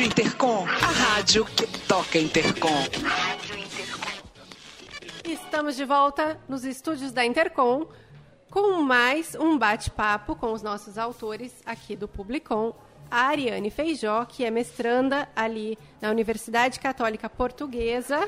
[0.00, 2.82] Rádio Intercom, a rádio que toca Intercom.
[5.22, 7.86] Estamos de volta nos estúdios da Intercom
[8.50, 12.72] com mais um bate-papo com os nossos autores aqui do Publicom.
[13.10, 18.26] A Ariane Feijó, que é mestranda ali na Universidade Católica Portuguesa,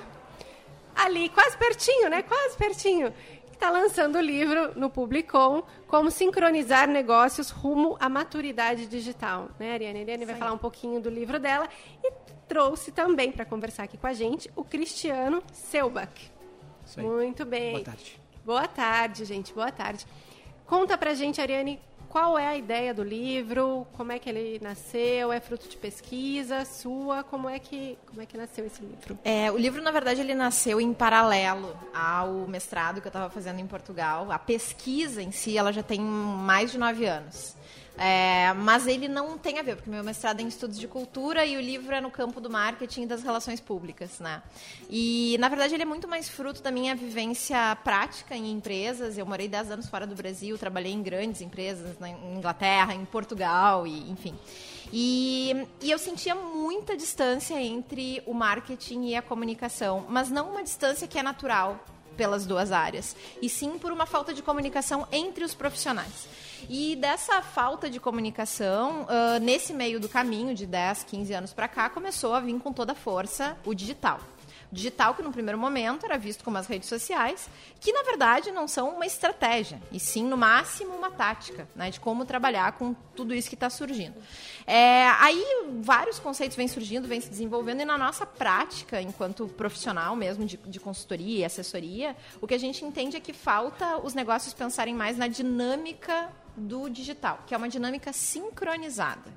[0.94, 2.20] ali quase pertinho, né?
[2.22, 3.14] Quase pertinho.
[3.62, 9.50] Está lançando o livro no Publicom, Como Sincronizar Negócios Rumo à Maturidade Digital.
[9.56, 10.00] Né, Ariane?
[10.00, 11.68] A Ariane vai falar um pouquinho do livro dela
[12.02, 12.10] e
[12.48, 16.28] trouxe também para conversar aqui com a gente o Cristiano Selbach.
[16.96, 17.74] Muito bem.
[17.74, 18.20] Boa tarde.
[18.44, 19.54] Boa tarde, gente.
[19.54, 20.08] Boa tarde.
[20.66, 21.80] Conta pra gente, Ariane,
[22.12, 23.86] qual é a ideia do livro?
[23.94, 25.32] Como é que ele nasceu?
[25.32, 27.24] É fruto de pesquisa sua?
[27.24, 29.18] Como é que, como é que nasceu esse livro?
[29.24, 33.60] É, o livro, na verdade, ele nasceu em paralelo ao mestrado que eu estava fazendo
[33.60, 34.30] em Portugal.
[34.30, 37.56] A pesquisa em si, ela já tem mais de nove anos.
[37.98, 41.44] É, mas ele não tem a ver, porque meu mestrado é em estudos de cultura
[41.44, 44.42] e o livro é no campo do marketing e das relações públicas, né?
[44.88, 49.18] E, na verdade, ele é muito mais fruto da minha vivência prática em empresas.
[49.18, 53.86] Eu morei 10 anos fora do Brasil, trabalhei em grandes empresas na Inglaterra, em Portugal,
[53.86, 54.34] e enfim.
[54.90, 60.62] E, e, eu sentia muita distância entre o marketing e a comunicação, mas não uma
[60.62, 61.82] distância que é natural
[62.16, 66.28] pelas duas áreas, e sim por uma falta de comunicação entre os profissionais.
[66.68, 71.68] E dessa falta de comunicação, uh, nesse meio do caminho, de 10, 15 anos para
[71.68, 74.20] cá, começou a vir com toda força o digital
[74.72, 78.66] digital, que no primeiro momento era visto como as redes sociais, que na verdade não
[78.66, 83.34] são uma estratégia, e sim, no máximo, uma tática né, de como trabalhar com tudo
[83.34, 84.14] isso que está surgindo.
[84.66, 85.44] É, aí
[85.82, 90.56] vários conceitos vêm surgindo, vêm se desenvolvendo, e na nossa prática, enquanto profissional mesmo de,
[90.56, 94.94] de consultoria e assessoria, o que a gente entende é que falta os negócios pensarem
[94.94, 99.30] mais na dinâmica do digital, que é uma dinâmica sincronizada.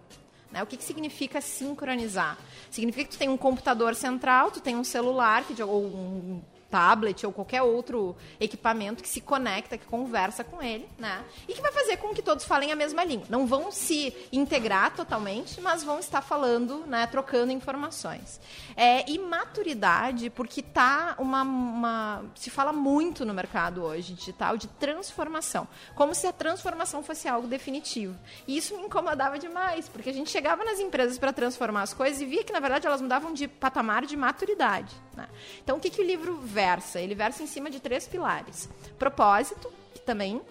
[0.56, 0.64] Né?
[0.64, 2.38] O que, que significa sincronizar?
[2.72, 7.26] Significa que tu tem um computador central, tu tem um celular que, ou um tablet
[7.26, 11.24] ou qualquer outro equipamento que se conecta, que conversa com ele, né?
[11.48, 13.28] E que vai fazer com que todos falem a mesma língua.
[13.30, 18.40] Não vão se integrar totalmente, mas vão estar falando, né, trocando informações.
[18.75, 24.68] É, e maturidade, porque tá uma, uma se fala muito no mercado hoje digital de
[24.68, 28.16] transformação, como se a transformação fosse algo definitivo.
[28.48, 32.22] E isso me incomodava demais, porque a gente chegava nas empresas para transformar as coisas
[32.22, 34.94] e via que na verdade elas mudavam de patamar de maturidade.
[35.16, 35.28] Né?
[35.64, 37.00] Então o que, que o livro versa?
[37.00, 38.70] Ele versa em cima de três pilares.
[38.98, 40.42] Propósito, que também,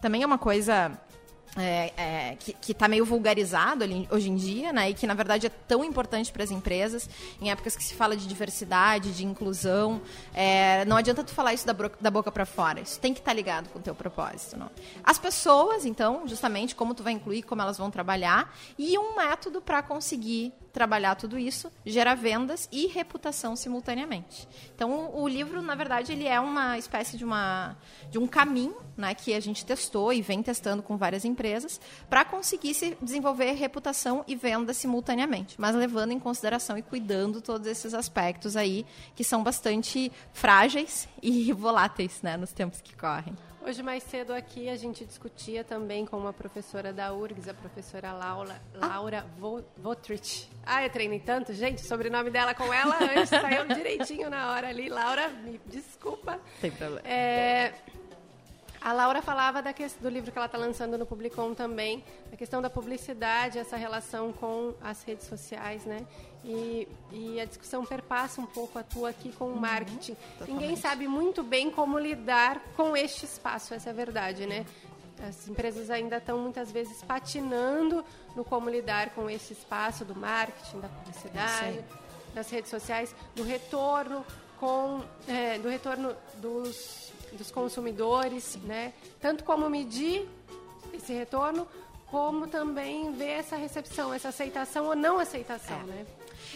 [0.00, 0.96] também é uma coisa
[1.56, 4.90] é, é, que está meio vulgarizado hoje em dia, né?
[4.90, 8.16] E que na verdade é tão importante para as empresas em épocas que se fala
[8.16, 10.00] de diversidade, de inclusão.
[10.32, 12.80] É, não adianta tu falar isso da, da boca para fora.
[12.80, 14.56] Isso tem que estar tá ligado com o teu propósito.
[14.56, 14.70] Não?
[15.02, 19.60] As pessoas, então, justamente como tu vai incluir, como elas vão trabalhar e um método
[19.60, 24.48] para conseguir trabalhar tudo isso, gera vendas e reputação simultaneamente.
[24.74, 27.76] Então, o livro, na verdade, ele é uma espécie de, uma,
[28.10, 32.24] de um caminho né, que a gente testou e vem testando com várias empresas para
[32.24, 37.94] conseguir se desenvolver reputação e venda simultaneamente, mas levando em consideração e cuidando todos esses
[37.94, 43.49] aspectos aí que são bastante frágeis e voláteis né, nos tempos que correm.
[43.62, 48.10] Hoje, mais cedo aqui, a gente discutia também com uma professora da URGS, a professora
[48.10, 49.62] Laura, Laura ah.
[49.76, 50.48] Votrich.
[50.64, 54.88] Ah, eu treinei tanto, gente, sobrenome dela com ela antes saiu direitinho na hora ali.
[54.88, 56.40] Laura, me desculpa.
[56.58, 57.06] Tem problema.
[57.06, 57.74] É,
[58.80, 62.02] a Laura falava da questão, do livro que ela está lançando no Publicom também,
[62.32, 66.06] a questão da publicidade, essa relação com as redes sociais, né?
[66.42, 70.16] E, e a discussão perpassa um pouco a tua aqui com o uhum, marketing.
[70.48, 74.64] Ninguém sabe muito bem como lidar com este espaço, essa é a verdade, né?
[75.28, 78.02] As empresas ainda estão muitas vezes patinando
[78.34, 81.84] no como lidar com esse espaço do marketing, da publicidade,
[82.34, 84.24] das redes sociais, do retorno
[84.58, 88.92] com é, do retorno dos dos consumidores, né?
[89.20, 90.28] Tanto como medir
[90.92, 91.66] esse retorno,
[92.10, 95.84] como também ver essa recepção, essa aceitação ou não aceitação, é.
[95.84, 96.06] né?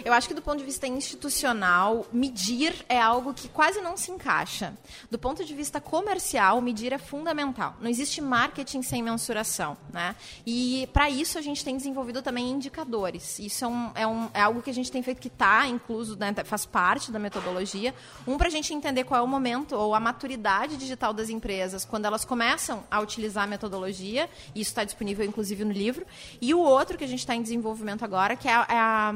[0.02, 4.10] Eu acho que do ponto de vista institucional, medir é algo que quase não se
[4.10, 4.74] encaixa.
[5.10, 7.76] Do ponto de vista comercial, medir é fundamental.
[7.80, 10.16] Não existe marketing sem mensuração, né?
[10.46, 13.38] E para isso a gente tem desenvolvido também indicadores.
[13.38, 16.16] Isso é, um, é, um, é algo que a gente tem feito que está incluso,
[16.16, 17.94] né, faz parte da metodologia.
[18.26, 21.84] Um para a gente entender qual é o momento ou a maturidade digital das empresas
[21.84, 24.28] quando elas começam a utilizar a metodologia.
[24.54, 26.06] Isso está disponível inclusive no livro.
[26.40, 29.14] E o outro que a gente está em desenvolvimento agora, que é a, é a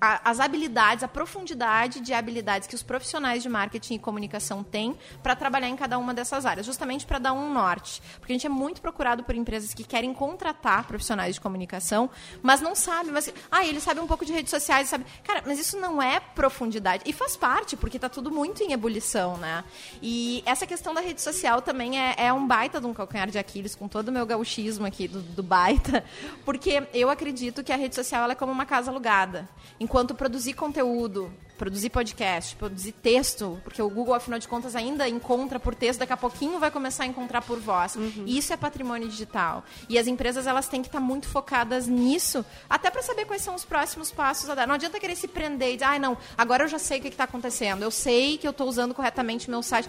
[0.00, 4.96] a, as habilidades, a profundidade de habilidades que os profissionais de marketing e comunicação têm
[5.22, 8.02] para trabalhar em cada uma dessas áreas, justamente para dar um norte.
[8.18, 12.10] Porque a gente é muito procurado por empresas que querem contratar profissionais de comunicação,
[12.42, 15.04] mas não sabem, mas ah, ele sabe um pouco de redes sociais, sabe?
[15.24, 19.36] Cara, mas isso não é profundidade e faz parte, porque está tudo muito em ebulição,
[19.36, 19.64] né?
[20.02, 23.38] E essa questão da rede social também é, é um baita de um calcanhar de
[23.38, 26.04] Aquiles com todo o meu gauchismo aqui do, do baita,
[26.44, 29.48] porque eu acredito que a rede social é como uma casa alugada.
[29.80, 35.58] Enquanto produzir conteúdo, produzir podcast, produzir texto, porque o Google, afinal de contas, ainda encontra
[35.58, 37.96] por texto, daqui a pouquinho vai começar a encontrar por voz.
[37.96, 38.24] Uhum.
[38.26, 39.64] Isso é patrimônio digital.
[39.88, 43.54] E as empresas elas têm que estar muito focadas nisso, até para saber quais são
[43.54, 44.66] os próximos passos a dar.
[44.66, 47.08] Não adianta querer se prender e dizer, ah, não, agora eu já sei o que
[47.08, 49.88] está acontecendo, eu sei que eu estou usando corretamente o meu site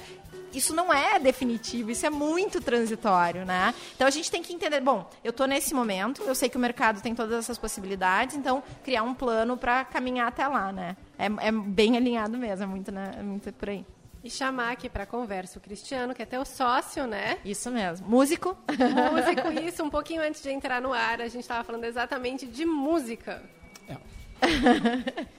[0.57, 3.74] isso não é definitivo, isso é muito transitório, né?
[3.95, 6.59] Então a gente tem que entender, bom, eu estou nesse momento, eu sei que o
[6.59, 10.98] mercado tem todas essas possibilidades, então criar um plano para caminhar até lá, né?
[11.18, 13.12] É, é, bem alinhado mesmo, é muito, né?
[13.18, 13.86] é muito por aí.
[14.24, 17.38] E chamar aqui para conversa o Cristiano, que é teu sócio, né?
[17.45, 18.07] Isso mesmo.
[18.09, 18.57] Músico.
[18.68, 19.83] Músico, isso.
[19.83, 23.42] Um pouquinho antes de entrar no ar, a gente estava falando exatamente de música.
[23.88, 23.95] É.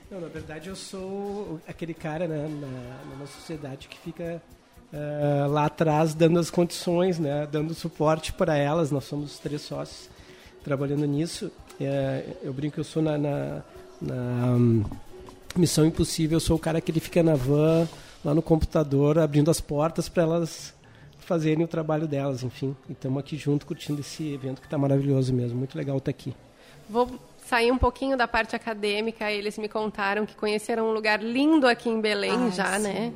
[0.09, 4.41] Não, na verdade, eu sou aquele cara né, na, numa sociedade que fica
[4.93, 8.91] uh, lá atrás dando as condições, né, dando suporte para elas.
[8.91, 10.09] Nós somos três sócios
[10.63, 11.51] trabalhando nisso.
[11.79, 13.61] Uh, eu brinco que eu sou na, na,
[14.01, 14.13] na
[14.55, 14.83] um,
[15.55, 17.87] Missão Impossível, eu sou o cara que ele fica na van,
[18.23, 20.73] lá no computador, abrindo as portas para elas
[21.19, 22.75] fazerem o trabalho delas, enfim.
[22.87, 25.57] E estamos aqui junto curtindo esse evento que está maravilhoso mesmo.
[25.57, 26.33] Muito legal estar tá aqui.
[26.89, 27.07] Vou
[27.45, 29.31] sair um pouquinho da parte acadêmica.
[29.31, 32.83] Eles me contaram que conheceram um lugar lindo aqui em Belém ah, já, sim.
[32.83, 33.13] né?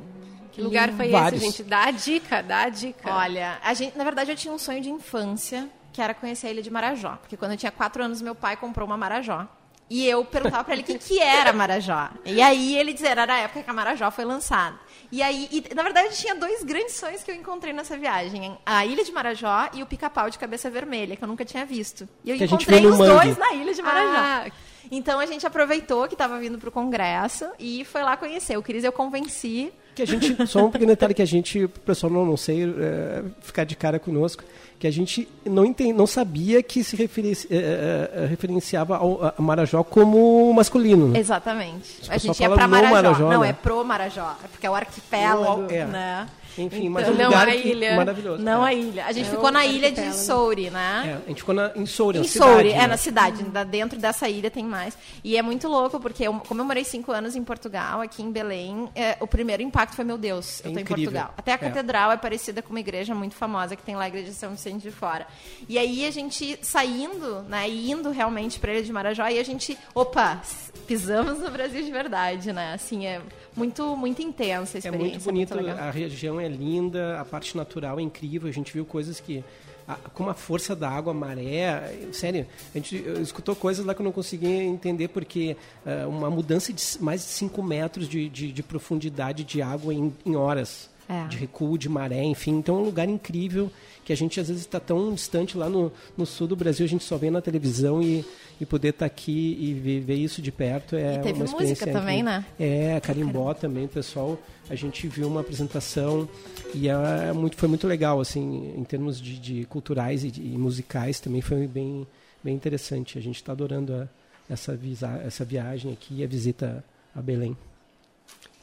[0.54, 1.42] Que lugar foi Vários.
[1.42, 1.62] esse, gente?
[1.64, 3.12] Dá a dica, dá a dica.
[3.12, 6.50] Olha, a gente, na verdade eu tinha um sonho de infância, que era conhecer a
[6.50, 7.16] ilha de Marajó.
[7.16, 9.48] Porque quando eu tinha quatro anos, meu pai comprou uma Marajó.
[9.90, 12.08] E eu perguntava para ele o que, que era Marajó.
[12.24, 14.78] E aí ele dizia, era a época que a Marajó foi lançada.
[15.12, 18.56] E aí, e, na verdade, tinha dois grandes sonhos que eu encontrei nessa viagem.
[18.64, 22.08] A Ilha de Marajó e o pica-pau de cabeça vermelha, que eu nunca tinha visto.
[22.24, 24.16] E eu que encontrei os dois na Ilha de Marajó.
[24.16, 24.50] Ah,
[24.90, 28.56] então a gente aproveitou que estava vindo para o congresso e foi lá conhecer.
[28.56, 31.68] O Cris eu convenci que a gente, só um pequeno detalhe que a gente, o
[31.68, 34.42] pessoal não, não sei, é, ficar de cara conosco,
[34.78, 39.40] que a gente não, entende, não sabia que se referenci, é, é, referenciava ao, a
[39.40, 41.08] Marajó como masculino.
[41.08, 41.20] Né?
[41.20, 42.02] Exatamente.
[42.08, 42.94] A gente ia para Marajó.
[42.94, 43.30] Marajó.
[43.30, 43.50] Não, né?
[43.50, 45.84] é pro Marajó, é porque é o arquipélago, é.
[45.84, 46.28] né?
[46.56, 47.96] Enfim, mas então, um lugar a ilha.
[47.96, 48.42] maravilhoso.
[48.42, 48.70] Não é.
[48.70, 49.06] a ilha.
[49.06, 51.02] A gente é ficou na ilha de Souri, né?
[51.06, 52.68] É, a gente ficou na, em Souri, em na Souri, cidade.
[52.70, 52.86] é, né?
[52.86, 53.44] na cidade.
[53.68, 54.96] Dentro dessa ilha tem mais.
[55.22, 58.30] E é muito louco, porque eu, como eu morei cinco anos em Portugal, aqui em
[58.30, 61.34] Belém, é, o primeiro impacto foi, meu Deus, eu tô em Portugal.
[61.36, 61.58] Até a é.
[61.58, 62.16] catedral é.
[62.16, 64.90] parecida com uma igreja muito famosa que tem lá a igreja de São Vicente de
[64.90, 65.26] Fora.
[65.68, 69.44] E aí a gente saindo, né, indo realmente para a Ilha de Marajó, e a
[69.44, 70.40] gente, opa,
[70.86, 72.74] pisamos no Brasil de verdade, né?
[72.74, 73.20] Assim, é
[73.56, 74.88] muito, muito intensa a experiência.
[74.88, 78.72] É muito bonito, muito a região é linda, a parte natural é incrível, a gente
[78.72, 79.44] viu coisas que
[79.86, 84.00] a, como a força da água, a maré, sério, a gente escutou coisas lá que
[84.00, 88.52] eu não conseguia entender porque uh, uma mudança de mais de 5 metros de, de,
[88.52, 91.26] de, profundidade de água em, em horas, é.
[91.28, 93.70] de recuo de maré, enfim, então é um lugar incrível
[94.04, 96.88] que a gente às vezes está tão distante lá no, no sul do Brasil, a
[96.88, 98.24] gente só vê na televisão e,
[98.60, 101.44] e poder estar tá aqui e ver, ver, isso de perto é e teve uma
[101.46, 102.44] experiência música também, né?
[102.60, 106.28] É, Carimbó também, pessoal, a gente viu uma apresentação
[106.74, 110.58] e é muito, foi muito legal, assim, em termos de, de culturais e, de, e,
[110.58, 112.06] musicais também foi bem,
[112.42, 113.18] bem interessante.
[113.18, 114.08] A gente está adorando a,
[114.52, 116.84] essa, visa, essa viagem aqui e a visita
[117.14, 117.56] a Belém.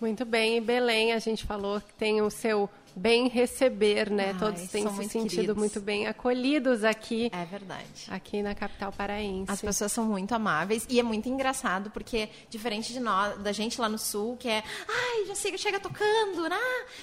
[0.02, 4.32] Muito bem, Belém, a gente falou que tem o seu bem receber, né?
[4.34, 5.58] Ai, Todos têm se sentido queridos.
[5.58, 7.30] muito bem acolhidos aqui.
[7.34, 8.08] É verdade.
[8.10, 9.52] Aqui na capital paraense.
[9.52, 13.80] As pessoas são muito amáveis e é muito engraçado porque diferente de nós, da gente
[13.80, 16.60] lá no sul, que é, ai, já chega, chega tocando, né?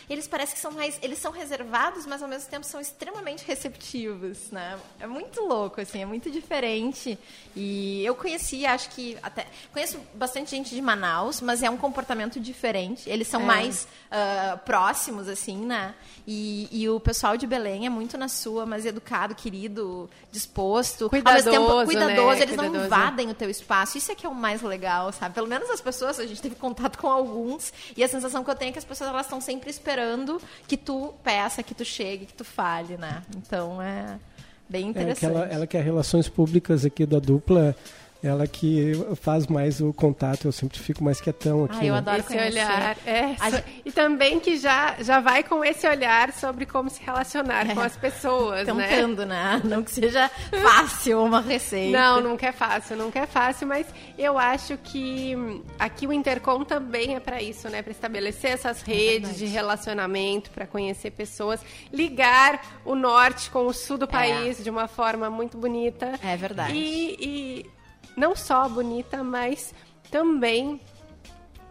[0.08, 4.50] Eles parecem que são mais, eles são reservados, mas ao mesmo tempo são extremamente receptivos,
[4.50, 4.78] né?
[5.00, 7.18] É muito louco assim, é muito diferente.
[7.56, 12.38] E eu conheci, acho que até conheço bastante gente de Manaus, mas é um comportamento
[12.38, 13.08] diferente.
[13.08, 13.44] Eles são é.
[13.44, 15.77] mais uh, próximos assim, né?
[16.26, 21.08] E, e, o pessoal de Belém é muito na sua, mas educado, querido, disposto.
[21.08, 22.26] Cuidadoso, ao mesmo tempo, cuidadoso.
[22.26, 22.42] Né?
[22.42, 22.72] Eles cuidadoso.
[22.72, 23.96] não invadem o teu espaço.
[23.96, 25.34] Isso é que é o mais legal, sabe?
[25.34, 28.54] Pelo menos as pessoas, a gente teve contato com alguns, e a sensação que eu
[28.54, 32.26] tenho é que as pessoas elas estão sempre esperando que tu peça, que tu chegue,
[32.26, 33.22] que tu fale, né?
[33.36, 34.18] Então é
[34.68, 35.32] bem interessante.
[35.32, 37.74] É, ela, ela que é relações públicas aqui da dupla
[38.22, 41.78] ela que faz mais o contato, eu sempre fico mais quietão aqui.
[41.80, 41.98] Ah, eu né?
[41.98, 42.48] adoro esse conhecer.
[42.50, 42.96] olhar.
[43.06, 47.70] É, so- E também que já, já vai com esse olhar sobre como se relacionar
[47.70, 47.74] É.
[47.74, 48.88] com as pessoas, né?
[48.88, 49.60] Tentando, né?
[49.64, 50.28] Não que seja
[50.62, 51.96] fácil uma receita.
[51.96, 53.86] Não, nunca é fácil, nunca é fácil, mas
[54.18, 55.36] eu acho que
[55.78, 57.82] aqui o Intercom também é para isso, né?
[57.82, 61.60] Para estabelecer essas redes de relacionamento, para conhecer pessoas,
[61.92, 66.12] ligar o norte com o sul do país de uma forma muito bonita.
[66.22, 66.72] É verdade.
[66.74, 67.16] E,
[67.64, 67.77] e
[68.18, 69.72] não só bonita, mas
[70.10, 70.80] também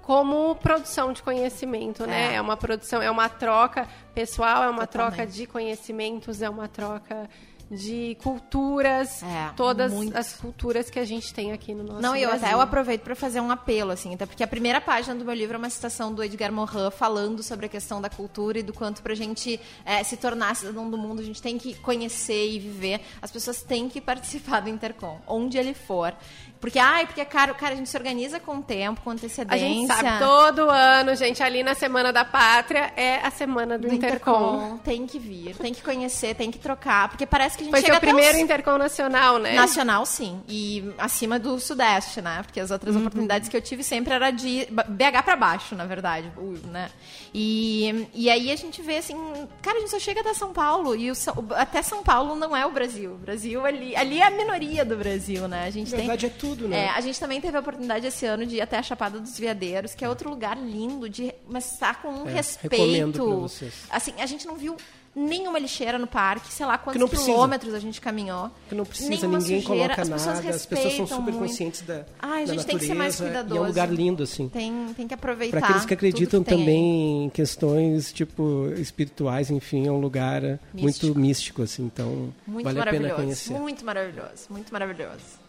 [0.01, 2.33] como produção de conhecimento, né?
[2.33, 2.35] É.
[2.35, 5.15] É uma produção, é uma troca pessoal, é uma Totalmente.
[5.15, 7.29] troca de conhecimentos, é uma troca
[7.69, 10.15] de culturas, É, todas muito.
[10.17, 12.45] as culturas que a gente tem aqui no nosso Não, e eu Brasil.
[12.47, 15.33] até eu aproveito para fazer um apelo, assim, até porque a primeira página do meu
[15.33, 18.73] livro é uma citação do Edgar Morin falando sobre a questão da cultura e do
[18.73, 22.59] quanto pra gente é, se tornar cidadão do mundo, a gente tem que conhecer e
[22.59, 23.01] viver.
[23.21, 26.13] As pessoas têm que participar do Intercom, onde ele for.
[26.59, 29.55] Porque, ai, porque é caro, cara, a gente se organiza com tempo, com antecedência.
[29.55, 33.87] A gente sabe, todo ano, gente, ali na Semana da Pátria é a Semana do,
[33.87, 34.55] do Intercom.
[34.55, 34.77] Intercom.
[34.79, 37.81] Tem que vir, tem que conhecer, tem que trocar, porque parece que a gente Foi
[37.81, 39.53] chega seu primeiro os- Intercom nacional, né?
[39.53, 40.41] Nacional, sim.
[40.47, 42.41] E acima do Sudeste, né?
[42.43, 46.31] Porque as outras oportunidades que eu tive sempre era de BH pra baixo, na verdade.
[46.71, 46.89] Né?
[47.33, 49.15] E, e aí a gente vê assim,
[49.61, 50.95] cara, a gente só chega até São Paulo.
[50.95, 51.13] E o
[51.55, 53.13] até São Paulo não é o Brasil.
[53.13, 55.65] O Brasil ali, ali é a minoria do Brasil, né?
[55.65, 56.07] A gente Na tem.
[56.07, 56.85] verdade é tudo, né?
[56.85, 59.37] É, a gente também teve a oportunidade esse ano de ir até a Chapada dos
[59.37, 63.45] Veadeiros, que é outro lugar lindo, de começar com um É, respeito.
[63.89, 64.75] Assim, a gente não viu
[65.17, 68.51] nenhuma lixeira no parque, sei lá quantos quilômetros a gente caminhou.
[68.69, 71.39] Que não precisa, Nenhuma ninguém sujeira, coloca as pessoas nada, as pessoas são super muito.
[71.39, 73.55] conscientes da, Ai, a da gente tem que ser mais natureza, cuidadoso.
[73.55, 74.47] E é um lugar lindo, assim.
[74.49, 75.57] Tem, tem que aproveitar.
[75.57, 76.45] Para aqueles que acreditam aí.
[76.45, 80.41] também em questões, tipo, espirituais, enfim, é um lugar
[80.73, 81.07] Místico.
[81.07, 83.15] muito místico, assim, então Muito vale a pena maravilhoso.
[83.15, 83.53] conhecer.
[83.59, 84.45] Muito maravilhoso.
[84.49, 85.47] Muito maravilhoso.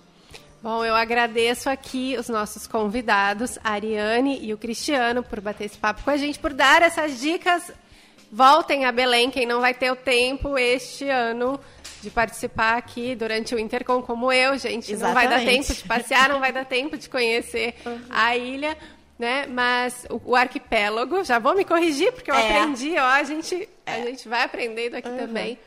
[0.62, 5.78] Bom, eu agradeço aqui os nossos convidados, a Ariane e o Cristiano, por bater esse
[5.78, 7.70] papo com a gente, por dar essas dicas.
[8.30, 11.58] Voltem a Belém, quem não vai ter o tempo este ano
[12.02, 14.92] de participar aqui durante o Intercom, como eu, gente.
[14.96, 15.66] Não vai dar Exatamente.
[15.68, 17.74] tempo de passear, não vai dar tempo de conhecer
[18.10, 18.76] a ilha,
[19.18, 19.46] né?
[19.46, 22.58] Mas o, o arquipélago, já vou me corrigir, porque eu É.
[22.60, 25.58] aprendi, ó, a gente, a gente vai aprendendo aqui também.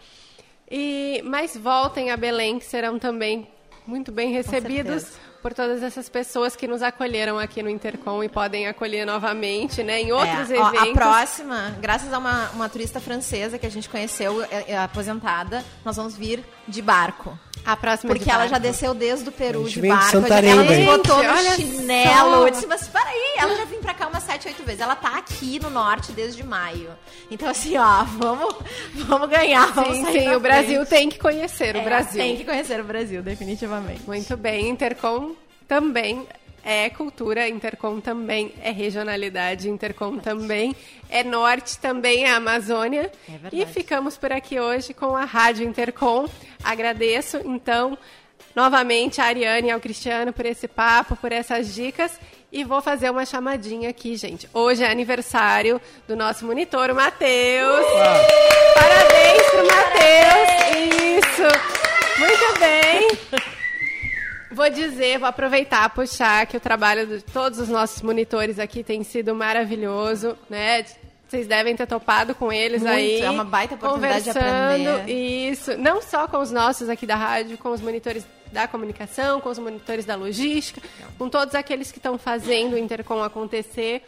[0.69, 3.47] E, mas voltem a Belém, que serão também
[3.85, 5.11] muito bem recebidos.
[5.41, 10.01] Por todas essas pessoas que nos acolheram aqui no Intercom e podem acolher novamente, né,
[10.01, 10.89] em outros É, ó, eventos.
[10.89, 15.63] a próxima, graças a uma, uma turista francesa que a gente conheceu, é, é aposentada,
[15.83, 17.37] nós vamos vir de barco.
[17.63, 18.65] A próxima Porque de ela já barco.
[18.67, 20.11] desceu desde o Peru de vem de barco.
[20.11, 20.85] Santarém, ela daí.
[20.85, 22.13] botou Gente, no chinelo.
[22.31, 22.47] só.
[22.47, 24.81] Eu disse, mas peraí, ela já vem pra cá umas 7, 8 vezes.
[24.81, 26.89] Ela tá aqui no norte desde maio.
[27.29, 28.55] Então, assim, ó, vamos,
[28.95, 29.71] vamos ganhar.
[29.73, 30.89] Vamos Sim, sair sim, o Brasil frente.
[30.89, 32.21] tem que conhecer o É, Brasil.
[32.21, 34.01] Tem que conhecer o Brasil, definitivamente.
[34.07, 35.33] Muito bem, Intercom
[35.67, 36.25] também
[36.63, 40.75] é cultura, Intercom também é regionalidade, Intercom também
[41.09, 43.11] é norte, também é Amazônia.
[43.27, 43.61] É verdade.
[43.61, 46.27] e ficamos por aqui hoje com a Rádio Intercom.
[46.63, 47.97] Agradeço, então,
[48.55, 52.19] novamente a Ariane e ao Cristiano por esse papo, por essas dicas.
[52.51, 54.47] E vou fazer uma chamadinha aqui, gente.
[54.53, 57.85] Hoje é aniversário do nosso monitor, o Matheus.
[58.75, 61.17] Parabéns pro Matheus!
[61.17, 62.19] Isso!
[62.19, 63.51] Muito bem!
[64.51, 69.03] Vou dizer, vou aproveitar, puxar que o trabalho de todos os nossos monitores aqui tem
[69.03, 70.85] sido maravilhoso, né?
[71.27, 73.21] Vocês devem ter topado com eles Muito, aí.
[73.21, 75.13] é uma baita oportunidade de conversando, aprender.
[75.13, 79.47] Isso, não só com os nossos aqui da rádio, com os monitores da comunicação, com
[79.47, 80.81] os monitores da logística,
[81.17, 84.03] com todos aqueles que estão fazendo o Intercom acontecer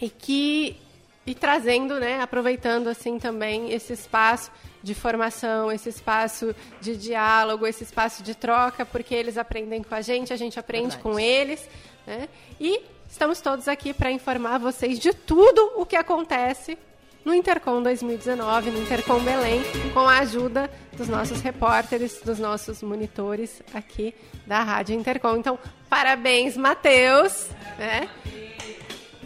[0.00, 0.78] e que
[1.26, 4.50] e trazendo, né, aproveitando assim também esse espaço
[4.82, 10.02] de formação, esse espaço de diálogo, esse espaço de troca, porque eles aprendem com a
[10.02, 11.02] gente, a gente aprende Verdade.
[11.02, 11.68] com eles,
[12.06, 12.28] né?
[12.60, 16.76] E estamos todos aqui para informar vocês de tudo o que acontece
[17.24, 19.62] no Intercom 2019, no Intercom Belém,
[19.94, 24.14] com a ajuda dos nossos repórteres, dos nossos monitores aqui
[24.46, 25.36] da Rádio Intercom.
[25.36, 28.06] Então, parabéns, Matheus, né?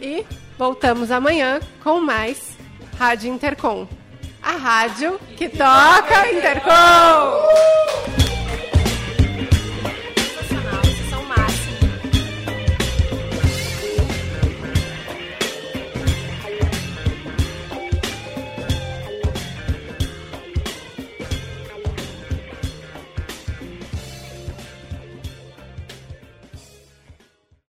[0.01, 0.25] E
[0.59, 2.57] voltamos amanhã com mais
[2.97, 3.87] Rádio Intercom.
[4.43, 8.18] A rádio que toca Intercom!